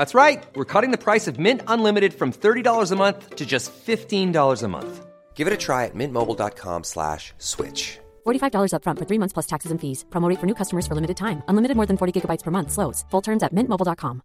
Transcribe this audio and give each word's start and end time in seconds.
That's 0.00 0.14
right. 0.14 0.42
We're 0.54 0.72
cutting 0.74 0.92
the 0.92 1.04
price 1.04 1.28
of 1.28 1.38
Mint 1.38 1.60
Unlimited 1.66 2.14
from 2.14 2.32
$30 2.32 2.90
a 2.90 2.96
month 2.96 3.36
to 3.36 3.44
just 3.44 3.70
$15 3.86 4.62
a 4.62 4.68
month. 4.68 4.92
Give 5.34 5.46
it 5.46 5.52
a 5.52 5.58
try 5.58 5.84
at 5.84 5.94
mintmobile.com 5.94 6.84
slash 6.84 7.34
switch. 7.36 7.98
$45 8.24 8.72
upfront 8.72 8.98
for 8.98 9.04
three 9.04 9.18
months 9.18 9.34
plus 9.34 9.46
taxes 9.52 9.70
and 9.72 9.78
fees. 9.78 10.06
Promo 10.08 10.34
for 10.40 10.46
new 10.46 10.54
customers 10.54 10.86
for 10.86 10.94
limited 10.94 11.18
time. 11.18 11.42
Unlimited 11.48 11.76
more 11.76 11.84
than 11.84 11.98
40 11.98 12.12
gigabytes 12.16 12.42
per 12.42 12.50
month. 12.50 12.70
Slows. 12.72 13.04
Full 13.10 13.20
terms 13.20 13.42
at 13.42 13.52
mintmobile.com. 13.52 14.22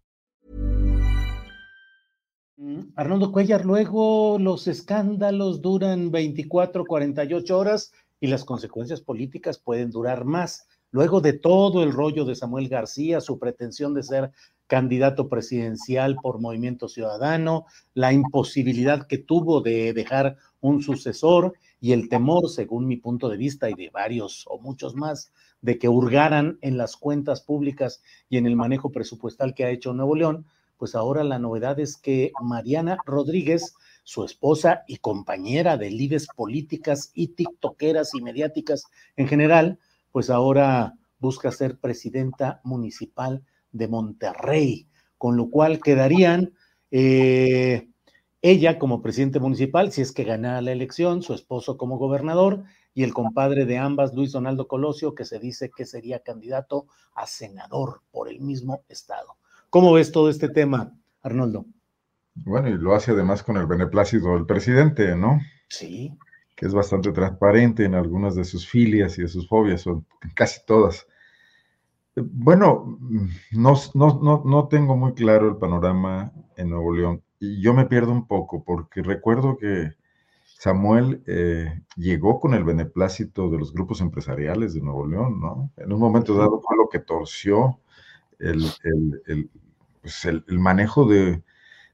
Mm, 2.58 2.94
Arnoldo 2.96 3.30
Cuellar, 3.30 3.66
luego 3.66 4.38
los 4.38 4.66
escándalos 4.68 5.60
duran 5.60 6.10
24, 6.10 6.86
48 6.86 7.58
horas 7.58 7.92
y 8.18 8.28
las 8.28 8.46
consecuencias 8.46 9.02
políticas 9.02 9.58
pueden 9.58 9.90
durar 9.90 10.24
más. 10.24 10.66
Luego 10.90 11.20
de 11.20 11.34
todo 11.34 11.82
el 11.82 11.92
rollo 11.92 12.24
de 12.24 12.34
Samuel 12.34 12.70
García, 12.70 13.20
su 13.20 13.38
pretensión 13.38 13.92
de 13.92 14.02
ser 14.02 14.32
candidato 14.66 15.28
presidencial 15.28 16.16
por 16.16 16.40
Movimiento 16.40 16.88
Ciudadano, 16.88 17.66
la 17.94 18.12
imposibilidad 18.12 19.06
que 19.06 19.18
tuvo 19.18 19.60
de 19.60 19.92
dejar 19.92 20.36
un 20.60 20.82
sucesor 20.82 21.54
y 21.80 21.92
el 21.92 22.08
temor, 22.08 22.48
según 22.50 22.86
mi 22.86 22.96
punto 22.96 23.28
de 23.28 23.36
vista 23.36 23.70
y 23.70 23.74
de 23.74 23.90
varios 23.90 24.44
o 24.48 24.58
muchos 24.58 24.94
más, 24.94 25.32
de 25.60 25.78
que 25.78 25.88
hurgaran 25.88 26.58
en 26.62 26.76
las 26.76 26.96
cuentas 26.96 27.40
públicas 27.40 28.02
y 28.28 28.38
en 28.38 28.46
el 28.46 28.56
manejo 28.56 28.90
presupuestal 28.90 29.54
que 29.54 29.64
ha 29.64 29.70
hecho 29.70 29.92
Nuevo 29.92 30.16
León, 30.16 30.46
pues 30.76 30.94
ahora 30.94 31.24
la 31.24 31.38
novedad 31.38 31.80
es 31.80 31.96
que 31.96 32.32
Mariana 32.42 32.98
Rodríguez, 33.06 33.74
su 34.04 34.24
esposa 34.24 34.84
y 34.86 34.98
compañera 34.98 35.76
de 35.76 35.90
líderes 35.90 36.28
políticas 36.34 37.10
y 37.14 37.28
tiktokeras 37.28 38.14
y 38.14 38.20
mediáticas 38.20 38.84
en 39.16 39.26
general, 39.26 39.78
pues 40.12 40.30
ahora 40.30 40.94
busca 41.18 41.50
ser 41.50 41.78
presidenta 41.78 42.60
municipal 42.62 43.42
de 43.72 43.88
Monterrey, 43.88 44.88
con 45.18 45.36
lo 45.36 45.50
cual 45.50 45.80
quedarían 45.80 46.54
eh, 46.90 47.88
ella 48.42 48.78
como 48.78 49.02
presidente 49.02 49.40
municipal, 49.40 49.92
si 49.92 50.02
es 50.02 50.12
que 50.12 50.24
gana 50.24 50.60
la 50.60 50.72
elección, 50.72 51.22
su 51.22 51.34
esposo 51.34 51.76
como 51.76 51.98
gobernador 51.98 52.64
y 52.94 53.02
el 53.02 53.12
compadre 53.12 53.66
de 53.66 53.78
ambas, 53.78 54.14
Luis 54.14 54.32
Donaldo 54.32 54.68
Colosio, 54.68 55.14
que 55.14 55.24
se 55.24 55.38
dice 55.38 55.70
que 55.74 55.84
sería 55.84 56.20
candidato 56.20 56.86
a 57.14 57.26
senador 57.26 58.02
por 58.10 58.28
el 58.28 58.40
mismo 58.40 58.84
estado. 58.88 59.36
¿Cómo 59.68 59.92
ves 59.92 60.12
todo 60.12 60.30
este 60.30 60.48
tema, 60.48 60.96
Arnoldo? 61.22 61.66
Bueno, 62.34 62.68
y 62.68 62.78
lo 62.78 62.94
hace 62.94 63.12
además 63.12 63.42
con 63.42 63.56
el 63.56 63.66
beneplácito 63.66 64.34
del 64.34 64.46
presidente, 64.46 65.16
¿no? 65.16 65.40
Sí. 65.68 66.16
Que 66.54 66.66
es 66.66 66.74
bastante 66.74 67.12
transparente 67.12 67.84
en 67.84 67.94
algunas 67.94 68.36
de 68.36 68.44
sus 68.44 68.68
filias 68.68 69.18
y 69.18 69.22
de 69.22 69.28
sus 69.28 69.48
fobias, 69.48 69.86
o 69.86 70.04
casi 70.34 70.64
todas. 70.66 71.06
Bueno, 72.16 72.98
no, 73.52 73.74
no, 73.94 74.42
no, 74.44 74.68
tengo 74.68 74.96
muy 74.96 75.12
claro 75.12 75.50
el 75.50 75.56
panorama 75.58 76.32
en 76.56 76.70
Nuevo 76.70 76.94
León. 76.94 77.22
Y 77.38 77.60
yo 77.60 77.74
me 77.74 77.84
pierdo 77.84 78.10
un 78.12 78.26
poco 78.26 78.64
porque 78.64 79.02
recuerdo 79.02 79.58
que 79.58 79.92
Samuel 80.44 81.22
eh, 81.26 81.82
llegó 81.96 82.40
con 82.40 82.54
el 82.54 82.64
beneplácito 82.64 83.50
de 83.50 83.58
los 83.58 83.74
grupos 83.74 84.00
empresariales 84.00 84.72
de 84.72 84.80
Nuevo 84.80 85.06
León, 85.06 85.40
¿no? 85.40 85.70
En 85.76 85.92
un 85.92 86.00
momento 86.00 86.34
dado 86.34 86.62
fue 86.62 86.76
lo 86.78 86.88
que 86.88 87.00
torció 87.00 87.80
el, 88.38 88.64
pues 90.00 90.24
el, 90.24 90.44
manejo 90.58 91.06
de, 91.06 91.42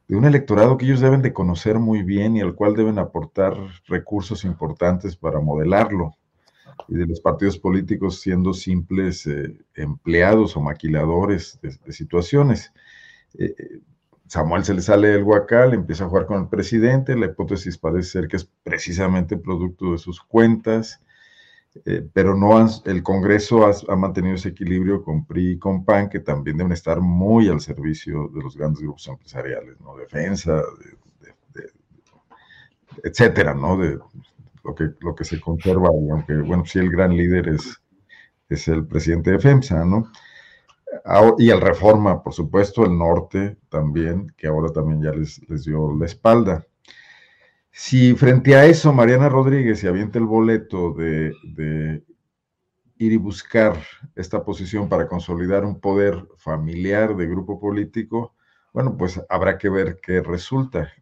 de, 0.06 0.16
un 0.16 0.24
electorado 0.24 0.78
que 0.78 0.84
ellos 0.84 1.00
deben 1.00 1.22
de 1.22 1.32
conocer 1.32 1.80
muy 1.80 2.04
bien 2.04 2.36
y 2.36 2.42
al 2.42 2.54
cual 2.54 2.76
deben 2.76 3.00
aportar 3.00 3.56
recursos 3.88 4.44
importantes 4.44 5.16
para 5.16 5.40
modelarlo 5.40 6.16
y 6.88 6.94
de 6.94 7.06
los 7.06 7.20
partidos 7.20 7.58
políticos 7.58 8.20
siendo 8.20 8.52
simples 8.52 9.26
eh, 9.26 9.56
empleados 9.74 10.56
o 10.56 10.60
maquiladores 10.60 11.58
de, 11.62 11.92
situaciones. 11.92 12.72
Eh, 13.38 13.54
eh, 13.58 13.80
Samuel 14.26 14.64
se 14.64 14.74
le 14.74 14.80
sale 14.80 15.14
el 15.14 15.22
huacal, 15.24 15.74
empieza 15.74 16.04
a 16.04 16.08
jugar 16.08 16.26
con 16.26 16.42
el 16.42 16.48
presidente, 16.48 17.16
la 17.16 17.26
hipótesis 17.26 17.76
parece 17.76 18.08
ser 18.08 18.28
que 18.28 18.36
es 18.36 18.48
precisamente 18.62 19.36
producto 19.36 19.92
de 19.92 19.98
sus 19.98 20.20
cuentas, 20.22 21.00
pero 22.12 22.34
no 22.34 22.66
el 22.84 23.02
Congreso 23.02 23.66
ha, 23.66 23.96
mantenido 23.96 24.34
ese 24.34 24.50
equilibrio 24.50 25.02
con 25.02 25.26
PRI 25.26 25.52
y 25.52 25.58
con 25.58 25.84
PAN, 25.84 26.08
que 26.08 26.20
también 26.20 26.58
deben 26.58 26.72
estar 26.72 27.00
muy 27.00 27.48
al 27.48 27.60
servicio 27.60 28.30
de 28.34 28.42
los 28.42 28.56
grandes 28.56 28.82
grupos 28.82 29.08
empresariales, 29.08 29.80
¿no? 29.80 29.96
Defensa, 29.96 30.62
etcétera, 33.02 33.54
¿no? 33.54 33.78
Lo 34.64 34.74
que, 34.74 34.90
lo 35.00 35.14
que 35.14 35.24
se 35.24 35.40
conserva, 35.40 35.88
aunque, 35.88 36.34
bueno, 36.36 36.64
sí 36.64 36.78
el 36.78 36.90
gran 36.90 37.16
líder 37.16 37.48
es, 37.48 37.80
es 38.48 38.68
el 38.68 38.86
presidente 38.86 39.32
de 39.32 39.38
FEMSA, 39.38 39.84
¿no? 39.84 40.10
Y 41.38 41.50
el 41.50 41.60
Reforma, 41.60 42.22
por 42.22 42.34
supuesto, 42.34 42.84
el 42.84 42.96
norte 42.96 43.56
también, 43.68 44.32
que 44.36 44.46
ahora 44.46 44.70
también 44.72 45.02
ya 45.02 45.10
les, 45.10 45.40
les 45.48 45.64
dio 45.64 45.94
la 45.96 46.06
espalda. 46.06 46.66
Si 47.70 48.14
frente 48.14 48.54
a 48.54 48.66
eso 48.66 48.92
Mariana 48.92 49.30
Rodríguez 49.30 49.80
se 49.80 49.88
avienta 49.88 50.18
el 50.18 50.26
boleto 50.26 50.92
de, 50.92 51.32
de, 51.42 52.04
ir 52.98 53.12
y 53.12 53.16
buscar 53.16 53.78
esta 54.14 54.44
posición 54.44 54.88
para 54.88 55.08
consolidar 55.08 55.64
un 55.64 55.80
poder 55.80 56.28
familiar 56.36 57.16
de 57.16 57.26
grupo 57.26 57.58
político, 57.58 58.34
bueno, 58.72 58.96
pues 58.96 59.20
habrá 59.28 59.58
que 59.58 59.70
ver 59.70 59.98
qué 60.02 60.20
resulta. 60.20 60.92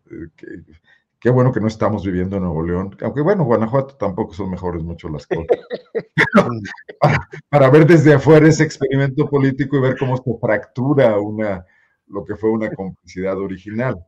Qué 1.21 1.29
bueno 1.29 1.53
que 1.53 1.61
no 1.61 1.67
estamos 1.67 2.05
viviendo 2.05 2.37
en 2.37 2.45
Nuevo 2.45 2.63
León, 2.63 2.97
aunque 3.03 3.21
bueno, 3.21 3.45
Guanajuato 3.45 3.95
tampoco 3.97 4.33
son 4.33 4.51
mejores 4.51 4.83
mucho 4.83 5.11
las 5.11 5.27
cosas. 5.27 5.47
para, 7.51 7.71
ver 7.71 7.87
desde 7.87 8.15
afuera 8.15 8.49
ese 8.49 8.65
experimento 8.65 9.29
político 9.29 9.77
y 9.77 9.81
ver 9.81 9.99
cómo 9.99 10.17
se 10.17 10.23
fractura 10.41 11.19
una, 11.19 11.67
lo 12.07 12.25
que 12.25 12.37
fue 12.37 12.49
una 12.49 12.71
complicidad 12.73 13.39
original. 13.39 14.03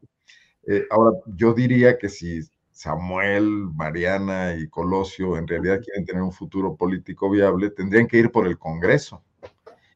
Eh, 0.66 0.86
ahora, 0.90 1.18
yo 1.26 1.52
diría 1.52 1.98
que 1.98 2.08
si 2.08 2.40
Samuel, 2.70 3.68
Mariana 3.74 4.54
y 4.54 4.68
Colosio 4.68 5.36
en 5.36 5.46
realidad 5.46 5.80
quieren 5.84 6.06
tener 6.06 6.22
un 6.22 6.32
futuro 6.32 6.76
político 6.76 7.28
viable, 7.28 7.70
tendrían 7.70 8.06
que 8.06 8.16
ir 8.16 8.32
por 8.32 8.46
el 8.46 8.58
Congreso. 8.58 9.22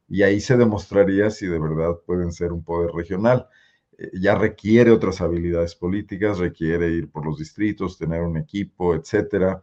Y 0.08 0.22
ahí 0.22 0.38
se 0.40 0.56
demostraría 0.56 1.30
si 1.30 1.46
de 1.46 1.58
verdad 1.58 1.96
pueden 2.04 2.30
ser 2.30 2.52
un 2.52 2.62
poder 2.62 2.92
regional. 2.92 3.48
Eh, 3.98 4.10
ya 4.20 4.34
requiere 4.34 4.90
otras 4.90 5.20
habilidades 5.20 5.74
políticas, 5.74 6.38
requiere 6.38 6.90
ir 6.90 7.10
por 7.10 7.24
los 7.24 7.38
distritos, 7.38 7.98
tener 7.98 8.22
un 8.22 8.36
equipo, 8.36 8.94
etcétera. 8.94 9.60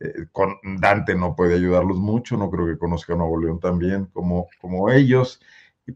Eh, 0.00 0.26
con 0.32 0.56
Dante 0.80 1.14
no 1.14 1.34
puede 1.34 1.54
ayudarlos 1.54 1.98
mucho, 1.98 2.36
no 2.36 2.50
creo 2.50 2.66
que 2.66 2.78
conozca 2.78 3.14
a 3.14 3.16
Nuevo 3.16 3.40
León 3.40 3.60
también 3.60 4.06
como, 4.06 4.48
como 4.60 4.90
ellos, 4.90 5.40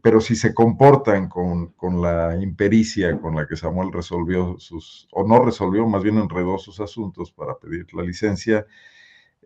pero 0.01 0.19
si 0.21 0.35
se 0.35 0.53
comportan 0.53 1.29
con, 1.29 1.67
con, 1.73 2.01
la 2.01 2.35
impericia 2.41 3.19
con 3.21 3.35
la 3.35 3.47
que 3.47 3.55
Samuel 3.55 3.91
resolvió 3.93 4.55
sus, 4.59 5.07
o 5.11 5.25
no 5.25 5.43
resolvió, 5.43 5.87
más 5.87 6.03
bien 6.03 6.17
enredó 6.17 6.57
sus 6.57 6.79
asuntos 6.79 7.31
para 7.31 7.57
pedir 7.59 7.93
la 7.93 8.03
licencia, 8.03 8.65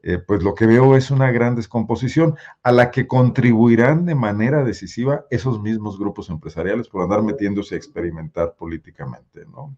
eh, 0.04 0.18
pues 0.18 0.44
lo 0.44 0.54
que 0.56 0.66
veo 0.66 0.96
es 0.96 1.12
una 1.12 1.32
gran 1.32 1.56
descomposición 1.56 2.36
a 2.64 2.72
la 2.72 2.92
que 2.92 3.08
contribuirán 3.08 4.06
de 4.06 4.16
manera 4.16 4.64
decisiva 4.64 5.26
esos 5.30 5.62
mismos 5.62 6.00
grupos 6.00 6.30
empresariales 6.30 6.88
por 6.88 7.04
andar 7.04 7.24
metiéndose 7.24 7.76
a 7.76 7.78
experimentar 7.78 8.56
políticamente, 8.56 9.46
¿no? 9.46 9.76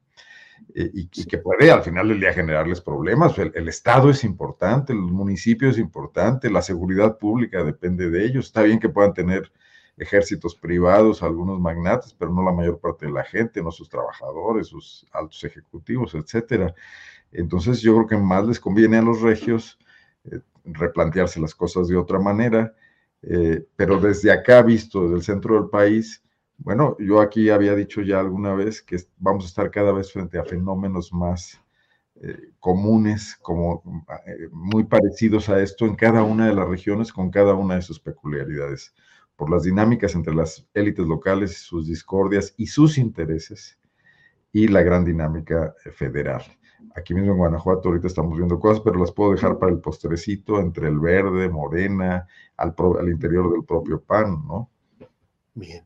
Eh, 0.76 0.92
y, 0.94 1.08
que 1.08 1.38
puede 1.38 1.72
al 1.72 1.84
final 1.84 2.10
del 2.10 2.20
día 2.20 2.34
generarles 2.34 2.82
problemas. 2.82 3.38
El, 3.38 3.52
el, 3.56 3.68
Estado 3.70 4.10
es 4.10 4.24
importante, 4.24 4.94
los 4.94 5.12
municipios 5.12 5.76
es 5.76 5.80
importante, 5.80 6.50
la 6.50 6.62
seguridad 6.62 7.18
pública 7.18 7.64
depende 7.64 8.10
de 8.10 8.26
ellos. 8.26 8.48
Está 8.48 8.64
bien 8.64 8.80
que 8.80 8.90
puedan 8.90 9.14
tener 9.14 9.52
ejércitos 10.00 10.56
privados, 10.56 11.22
algunos 11.22 11.60
magnates, 11.60 12.16
pero 12.18 12.32
no 12.32 12.44
la 12.44 12.52
mayor 12.52 12.80
parte 12.80 13.06
de 13.06 13.12
la 13.12 13.24
gente, 13.24 13.62
no 13.62 13.72
sus 13.72 13.90
trabajadores, 13.90 14.68
sus 14.68 15.06
altos 15.12 15.44
ejecutivos, 15.44 16.16
etcétera. 16.16 16.74
Entonces 17.32 17.82
yo 17.82 17.96
creo 17.96 18.08
que 18.08 18.18
más 18.18 18.48
les 18.48 18.60
conviene 18.60 18.98
a 18.98 19.02
los 19.02 19.22
regios 19.22 19.78
eh, 20.26 20.40
replantearse 20.66 21.40
las 21.40 21.56
cosas 21.56 21.88
de 21.88 21.98
otra 21.98 22.20
manera, 22.20 22.74
eh, 23.22 23.66
pero 23.76 24.00
desde 24.00 24.32
acá 24.32 24.62
visto, 24.62 25.04
desde 25.04 25.16
el 25.16 25.24
centro 25.24 25.56
del 25.56 25.70
país, 25.70 26.24
bueno, 26.58 26.98
yo 27.00 27.22
aquí 27.22 27.50
había 27.50 27.74
dicho 27.74 28.02
ya 28.02 28.20
alguna 28.20 28.54
vez 28.54 28.82
que 28.82 28.98
vamos 29.18 29.46
a 29.46 29.48
estar 29.48 29.72
cada 29.72 29.94
vez 29.94 30.12
frente 30.12 30.38
a 30.38 30.44
fenómenos 30.44 31.14
más 31.14 31.60
eh, 32.22 32.52
comunes, 32.60 33.38
como 33.42 33.82
muy 34.52 34.84
parecidos 34.84 35.48
a 35.48 35.62
esto 35.62 35.86
en 35.86 35.96
cada 35.96 36.24
una 36.24 36.48
de 36.48 36.54
las 36.54 36.68
regiones, 36.68 37.14
con 37.14 37.32
cada 37.32 37.54
una 37.54 37.76
de 37.76 37.82
sus 37.82 38.00
peculiaridades, 38.00 38.94
por 39.38 39.50
las 39.50 39.64
dinámicas 39.64 40.16
entre 40.16 40.36
las 40.36 40.68
élites 40.74 41.08
locales, 41.08 41.58
sus 41.58 41.88
discordias 41.88 42.54
y 42.58 42.68
sus 42.68 42.98
intereses, 42.98 43.80
y 44.52 44.68
la 44.68 44.82
gran 44.84 45.06
dinámica 45.06 45.74
federal. 45.94 46.44
Aquí 46.96 47.14
mismo 47.14 47.32
en 47.32 47.38
Guanajuato 47.38 47.90
ahorita 47.90 48.08
estamos 48.08 48.38
viendo 48.38 48.60
cosas, 48.60 48.82
pero 48.84 49.00
las 49.00 49.12
puedo 49.12 49.32
dejar 49.32 49.58
para 49.58 49.72
el 49.72 49.80
postrecito 49.80 50.60
entre 50.60 50.88
el 50.88 51.00
verde, 51.00 51.50
morena, 51.50 52.28
al, 52.58 52.76
al 53.00 53.10
interior 53.10 53.52
del 53.52 53.64
propio 53.64 54.02
PAN, 54.02 54.46
¿no? 54.48 54.70
Bien. 55.54 55.84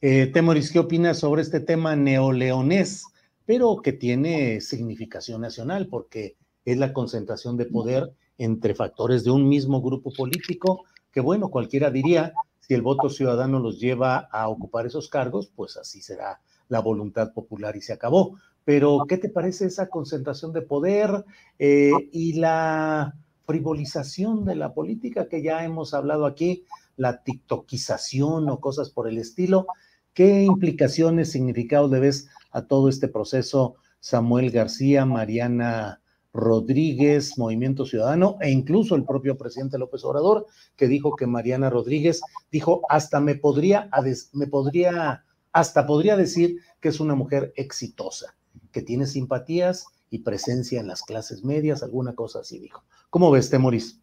Eh, 0.00 0.30
Temoris, 0.32 0.70
¿qué 0.70 0.78
opinas 0.78 1.18
sobre 1.18 1.42
este 1.42 1.60
tema 1.60 1.96
neoleonés, 1.96 3.04
pero 3.44 3.76
que 3.82 3.92
tiene 3.92 4.60
significación 4.60 5.40
nacional 5.40 5.88
porque 5.88 6.36
es 6.64 6.78
la 6.78 6.92
concentración 6.92 7.56
de 7.56 7.66
poder 7.66 8.12
entre 8.36 8.74
factores 8.74 9.24
de 9.24 9.30
un 9.30 9.48
mismo 9.48 9.82
grupo 9.82 10.12
político, 10.12 10.84
que 11.10 11.20
bueno, 11.20 11.48
cualquiera 11.48 11.90
diría, 11.90 12.32
si 12.60 12.74
el 12.74 12.82
voto 12.82 13.08
ciudadano 13.08 13.58
los 13.58 13.80
lleva 13.80 14.28
a 14.30 14.48
ocupar 14.48 14.86
esos 14.86 15.08
cargos, 15.08 15.50
pues 15.54 15.76
así 15.76 16.00
será 16.00 16.40
la 16.68 16.80
voluntad 16.80 17.32
popular 17.32 17.74
y 17.76 17.80
se 17.80 17.92
acabó. 17.92 18.36
Pero, 18.68 19.06
¿qué 19.08 19.16
te 19.16 19.30
parece 19.30 19.64
esa 19.64 19.88
concentración 19.88 20.52
de 20.52 20.60
poder 20.60 21.24
eh, 21.58 21.90
y 22.12 22.34
la 22.34 23.14
frivolización 23.46 24.44
de 24.44 24.56
la 24.56 24.74
política 24.74 25.26
que 25.26 25.42
ya 25.42 25.64
hemos 25.64 25.94
hablado 25.94 26.26
aquí, 26.26 26.66
la 26.94 27.22
tiktokización 27.22 28.50
o 28.50 28.60
cosas 28.60 28.90
por 28.90 29.08
el 29.08 29.16
estilo? 29.16 29.68
¿Qué 30.12 30.42
implicaciones, 30.42 31.32
significados 31.32 31.90
le 31.90 31.98
ves 31.98 32.28
a 32.50 32.66
todo 32.66 32.90
este 32.90 33.08
proceso, 33.08 33.76
Samuel 34.00 34.50
García, 34.50 35.06
Mariana 35.06 36.02
Rodríguez, 36.34 37.38
Movimiento 37.38 37.86
Ciudadano 37.86 38.36
e 38.38 38.50
incluso 38.50 38.96
el 38.96 39.06
propio 39.06 39.38
presidente 39.38 39.78
López 39.78 40.04
Obrador, 40.04 40.44
que 40.76 40.88
dijo 40.88 41.16
que 41.16 41.26
Mariana 41.26 41.70
Rodríguez 41.70 42.20
dijo 42.52 42.82
hasta 42.90 43.18
me 43.18 43.34
podría, 43.34 43.88
me 44.34 44.46
podría, 44.46 45.24
hasta 45.52 45.86
podría 45.86 46.18
decir 46.18 46.58
que 46.82 46.90
es 46.90 47.00
una 47.00 47.14
mujer 47.14 47.54
exitosa 47.56 48.37
que 48.72 48.82
tiene 48.82 49.06
simpatías 49.06 49.86
y 50.10 50.20
presencia 50.20 50.80
en 50.80 50.86
las 50.86 51.02
clases 51.02 51.44
medias, 51.44 51.82
alguna 51.82 52.14
cosa 52.14 52.40
así 52.40 52.58
dijo. 52.58 52.84
¿Cómo 53.10 53.30
ves, 53.30 53.50
Temoris? 53.50 54.00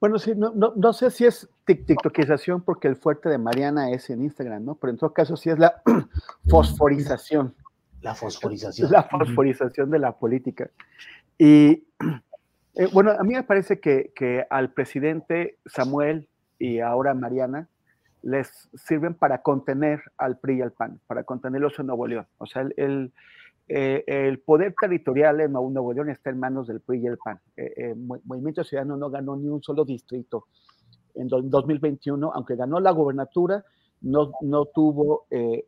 Bueno, 0.00 0.18
sí, 0.18 0.32
no, 0.34 0.52
no, 0.54 0.92
sé 0.94 1.10
si 1.10 1.26
es 1.26 1.48
tiktokización 1.66 2.62
porque 2.62 2.88
el 2.88 2.96
fuerte 2.96 3.28
de 3.28 3.36
Mariana 3.36 3.90
es 3.90 4.08
en 4.08 4.22
Instagram, 4.22 4.64
¿no? 4.64 4.74
Pero 4.76 4.92
en 4.92 4.96
todo 4.96 5.12
caso 5.12 5.36
sí 5.36 5.50
es 5.50 5.58
la 5.58 5.82
fosforización. 6.48 7.54
La 8.00 8.14
fosforización. 8.14 8.90
La 8.90 9.02
fosforización 9.02 9.90
de 9.90 9.98
la 9.98 10.12
política. 10.12 10.70
Y 11.36 11.84
eh, 12.74 12.88
bueno, 12.94 13.10
a 13.10 13.22
mí 13.22 13.34
me 13.34 13.42
parece 13.42 13.78
que, 13.78 14.12
que, 14.16 14.46
al 14.48 14.72
presidente 14.72 15.58
Samuel 15.66 16.30
y 16.58 16.80
ahora 16.80 17.12
Mariana 17.12 17.68
les 18.22 18.70
sirven 18.74 19.14
para 19.14 19.42
contener 19.42 20.00
al 20.16 20.38
PRI 20.38 20.58
y 20.58 20.62
al 20.62 20.72
PAN, 20.72 21.00
para 21.06 21.24
contenerlos 21.24 21.78
en 21.78 21.86
Nuevo 21.86 22.06
León. 22.06 22.26
O 22.38 22.46
sea, 22.46 22.66
el, 22.76 23.12
eh, 23.72 24.02
el 24.08 24.40
poder 24.40 24.74
territorial 24.78 25.40
en 25.40 25.52
Nuevo 25.52 25.92
León 25.92 26.10
está 26.10 26.30
en 26.30 26.40
manos 26.40 26.66
del 26.66 26.80
PRI 26.80 27.02
y 27.02 27.06
el 27.06 27.18
PAN. 27.18 27.38
Eh, 27.56 27.72
eh 27.76 27.94
Movimiento 27.94 28.64
Ciudadano 28.64 28.96
no 28.96 29.10
ganó 29.10 29.36
ni 29.36 29.46
un 29.46 29.62
solo 29.62 29.84
distrito 29.84 30.46
en 31.14 31.28
2021, 31.28 32.32
aunque 32.34 32.56
ganó 32.56 32.80
la 32.80 32.90
gobernatura, 32.90 33.64
no, 34.00 34.32
no 34.40 34.64
tuvo 34.64 35.26
eh, 35.30 35.64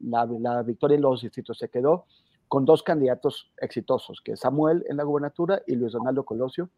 la, 0.00 0.62
victoria 0.62 0.96
en 0.96 1.00
los 1.00 1.22
distritos. 1.22 1.56
Se 1.56 1.70
quedó 1.70 2.04
con 2.48 2.66
dos 2.66 2.82
candidatos 2.82 3.50
exitosos, 3.56 4.20
que 4.20 4.32
es 4.32 4.40
Samuel 4.40 4.84
en 4.90 4.98
la 4.98 5.04
gobernatura 5.04 5.62
y 5.66 5.74
Luis 5.76 5.92
Donaldo 5.92 6.22
Colosio 6.26 6.68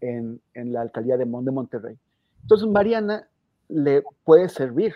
en, 0.00 0.40
en 0.54 0.72
la 0.72 0.82
alcaldía 0.82 1.16
de, 1.16 1.24
de 1.24 1.50
Monterrey. 1.50 1.98
Entonces, 2.42 2.68
Mariana 2.68 3.28
le 3.66 4.04
puede 4.22 4.48
servir 4.48 4.94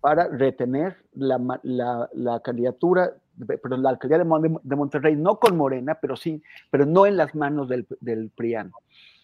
para 0.00 0.28
retener 0.28 0.96
la, 1.12 1.60
la 2.14 2.40
candidatura 2.40 3.12
pero 3.46 3.76
la 3.76 3.90
alcaldía 3.90 4.18
de, 4.18 4.24
Monterrey, 4.76 5.16
no 5.16 5.38
con 5.38 5.56
Morena, 5.56 5.94
pero 6.00 6.16
sí, 6.16 6.42
pero 6.70 6.86
no 6.86 7.06
en 7.06 7.16
las 7.16 7.34
manos 7.34 7.68
del, 7.68 7.86
del 8.00 8.30
PRIAN. 8.30 8.72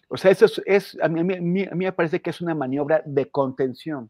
O 0.09 0.17
sea, 0.17 0.31
eso 0.31 0.45
es, 0.65 0.97
a, 1.01 1.07
mí, 1.07 1.19
a, 1.19 1.23
mí, 1.41 1.67
me 1.75 1.91
parece 1.91 2.21
que 2.21 2.31
es 2.31 2.41
una 2.41 2.55
maniobra 2.55 3.03
de 3.05 3.29
contención, 3.29 4.09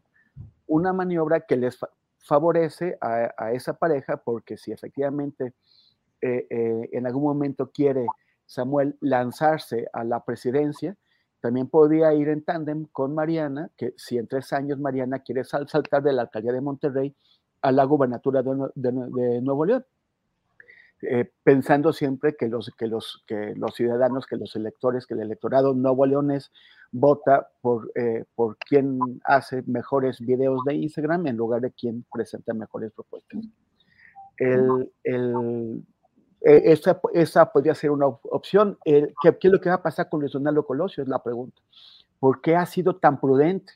una 0.66 0.92
maniobra 0.92 1.40
que 1.40 1.56
les 1.56 1.78
favorece 2.18 2.96
a, 3.00 3.52
esa 3.52 3.74
pareja, 3.74 4.16
porque 4.16 4.56
si 4.56 4.72
efectivamente 4.72 5.52
eh, 6.22 6.46
eh, 6.48 6.88
en 6.92 7.06
algún 7.06 7.24
momento 7.24 7.70
quiere 7.70 8.06
Samuel 8.46 8.96
lanzarse 9.00 9.88
a 9.92 10.04
la 10.04 10.24
presidencia, 10.24 10.96
también 11.40 11.68
podría 11.68 12.12
ir 12.14 12.28
en 12.28 12.44
tándem 12.44 12.86
con 12.92 13.14
Mariana, 13.14 13.70
que 13.76 13.94
si 13.96 14.18
en 14.18 14.26
tres 14.26 14.52
años 14.52 14.78
Mariana 14.78 15.20
quiere 15.20 15.44
saltar 15.44 16.02
de 16.02 16.12
la 16.12 16.22
alcaldía 16.22 16.52
de 16.52 16.60
Monterrey 16.60 17.14
a 17.62 17.72
la 17.72 17.84
gubernatura 17.84 18.42
de, 18.42 19.40
Nuevo 19.40 19.64
León. 19.64 19.84
Eh, 21.02 21.30
pensando 21.42 21.94
siempre 21.94 22.36
que 22.36 22.46
los, 22.48 22.70
que, 22.76 22.86
los, 22.86 23.24
que 23.26 23.54
los 23.56 23.74
ciudadanos, 23.74 24.26
que 24.26 24.36
los 24.36 24.54
electores, 24.54 25.06
que 25.06 25.14
el 25.14 25.20
electorado 25.20 25.72
nuevo 25.72 26.04
leones 26.04 26.52
vota 26.92 27.48
por, 27.62 27.90
eh, 27.94 28.24
por 28.34 28.58
quien 28.58 28.98
hace 29.24 29.62
mejores 29.62 30.20
videos 30.20 30.62
de 30.66 30.74
Instagram 30.74 31.26
en 31.26 31.38
lugar 31.38 31.62
de 31.62 31.72
quien 31.72 32.04
presenta 32.12 32.52
mejores 32.52 32.92
propuestas. 32.92 33.40
El, 34.36 34.92
el, 35.04 35.82
eh, 36.42 36.62
esa, 36.64 37.00
esa, 37.14 37.50
podría 37.50 37.74
ser 37.74 37.90
una 37.92 38.06
opción. 38.06 38.78
¿qué, 38.84 39.14
¿qué, 39.22 39.38
es 39.40 39.52
lo 39.52 39.60
que 39.60 39.70
va 39.70 39.76
a 39.76 39.82
pasar 39.82 40.10
con 40.10 40.20
Luis 40.20 40.32
Donaldo 40.32 40.66
Colosio? 40.66 41.02
Es 41.02 41.08
la 41.08 41.22
pregunta. 41.22 41.62
¿Por 42.18 42.42
qué 42.42 42.56
ha 42.56 42.66
sido 42.66 42.96
tan 42.96 43.18
prudente? 43.18 43.72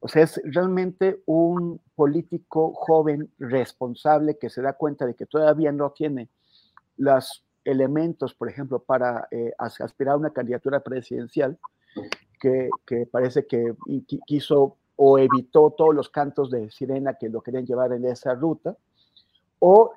O 0.00 0.08
sea, 0.08 0.22
es 0.22 0.40
realmente 0.44 1.22
un 1.26 1.80
político 1.94 2.72
joven, 2.74 3.30
responsable, 3.38 4.38
que 4.38 4.50
se 4.50 4.62
da 4.62 4.74
cuenta 4.74 5.06
de 5.06 5.14
que 5.14 5.26
todavía 5.26 5.72
no 5.72 5.90
tiene 5.90 6.28
los 6.96 7.44
elementos, 7.64 8.34
por 8.34 8.48
ejemplo, 8.48 8.78
para 8.78 9.28
eh, 9.30 9.52
aspirar 9.58 10.14
a 10.14 10.18
una 10.18 10.30
candidatura 10.30 10.80
presidencial, 10.80 11.58
que, 12.40 12.70
parece 13.10 13.46
que 13.46 13.74
quiso 14.26 14.76
o 14.94 15.18
evitó 15.18 15.74
todos 15.76 15.94
los 15.94 16.08
cantos 16.08 16.50
de 16.50 16.70
sirena 16.70 17.14
que 17.14 17.28
lo 17.28 17.40
querían 17.40 17.66
llevar 17.66 17.92
en 17.92 18.04
esa 18.04 18.34
ruta, 18.34 18.76
o, 19.58 19.92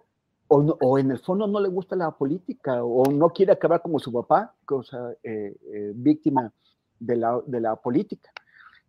o, 0.47 0.99
en 0.99 1.11
el 1.11 1.19
fondo 1.19 1.47
no 1.47 1.59
le 1.59 1.69
gusta 1.69 1.95
la 1.95 2.11
política, 2.11 2.83
o 2.83 3.05
no 3.11 3.29
quiere 3.29 3.51
acabar 3.51 3.81
como 3.81 3.99
su 3.99 4.11
papá, 4.11 4.55
cosa 4.65 5.13
eh, 5.23 5.55
eh, 5.73 5.91
víctima 5.95 6.51
de 6.99 7.15
la, 7.15 7.39
de 7.45 7.61
la 7.61 7.75
política. 7.75 8.31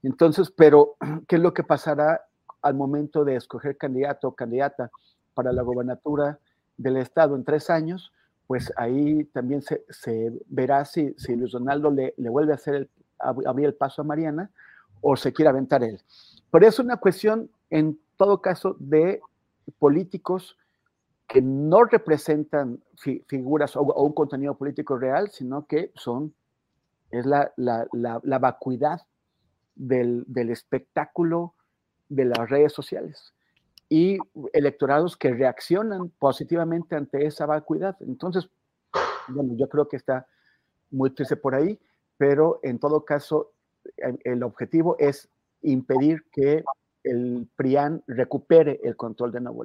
Entonces, 0.02 0.50
pero, 0.50 0.96
¿qué 1.28 1.36
es 1.36 1.42
lo 1.42 1.54
que 1.54 1.64
pasará 1.64 2.22
al 2.60 2.74
momento 2.74 3.24
de 3.24 3.36
escoger 3.36 3.76
candidato 3.76 4.28
o 4.28 4.34
candidata 4.34 4.90
para 5.34 5.52
la 5.52 5.62
gobernatura 5.62 6.38
del 6.76 6.96
Estado 6.96 7.36
en 7.36 7.44
tres 7.44 7.70
años? 7.70 8.12
Pues 8.46 8.72
ahí 8.76 9.24
también 9.26 9.62
se, 9.62 10.32
verá 10.46 10.84
si, 10.84 11.14
si, 11.16 11.36
Luis 11.36 11.52
Donaldo 11.52 11.90
le, 11.90 12.14
vuelve 12.16 12.52
a 12.52 12.56
hacer 12.56 12.74
el, 12.74 12.90
abrir 13.18 13.66
el 13.66 13.74
paso 13.74 14.02
a 14.02 14.04
Mariana 14.04 14.50
o 15.00 15.16
se 15.16 15.32
quiere 15.32 15.48
aventar 15.48 15.82
él. 15.82 16.00
Pero 16.50 16.66
es 16.66 16.78
una 16.78 16.98
cuestión, 16.98 17.48
en 17.70 17.98
todo 18.16 18.42
caso, 18.42 18.76
de 18.78 19.20
políticos 19.78 20.58
que 21.28 21.40
no 21.40 21.84
representan 21.84 22.82
figuras 23.26 23.74
o, 23.76 23.82
un 23.82 24.12
contenido 24.12 24.54
político 24.54 24.98
real, 24.98 25.30
sino 25.30 25.66
que 25.66 25.90
son, 25.94 26.34
es 27.10 27.24
la, 27.24 27.52
la, 27.56 27.86
la 27.92 28.38
vacuidad 28.38 29.00
del, 29.74 30.26
espectáculo 30.50 31.54
de 32.08 32.26
las 32.26 32.50
redes 32.50 32.72
sociales 32.72 33.34
y 33.88 34.18
electorados 34.52 35.16
que 35.16 35.32
reaccionan 35.32 36.10
positivamente 36.18 36.96
ante 36.96 37.26
esa 37.26 37.46
vacuidad. 37.46 37.96
Entonces, 38.00 38.48
bueno, 39.28 39.54
yo 39.56 39.68
creo 39.68 39.88
que 39.88 39.96
está 39.96 40.26
muy 40.90 41.10
triste 41.10 41.36
por 41.36 41.54
ahí, 41.54 41.78
pero 42.16 42.60
en 42.62 42.78
todo 42.78 43.04
caso, 43.04 43.52
el 43.96 44.42
objetivo 44.42 44.96
es 44.98 45.28
impedir 45.62 46.24
que 46.30 46.64
el 47.04 47.48
PRIAN 47.56 48.02
recupere 48.06 48.80
el 48.82 48.96
control 48.96 49.32
de 49.32 49.40
Nuevo. 49.40 49.64